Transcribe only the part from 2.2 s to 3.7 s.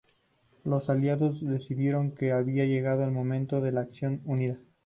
había llegado el momento